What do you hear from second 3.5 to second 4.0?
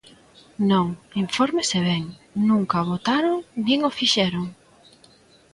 nin o